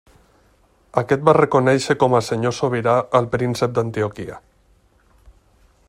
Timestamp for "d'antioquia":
3.77-4.41